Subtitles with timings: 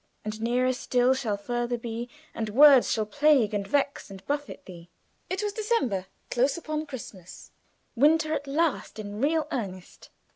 [0.25, 4.89] "And nearer still shall further be, And words shall plague and vex and buffet thee."
[5.29, 7.51] It was December, close upon Christmas.
[7.95, 10.09] Winter at last in real earnest.